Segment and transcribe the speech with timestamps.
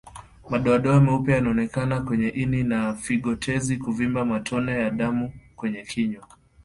[0.49, 6.27] Madoadoa meupe yanaonekana kwenye ini na figoTezi kuvimba Matone ya damu kwenye kinywa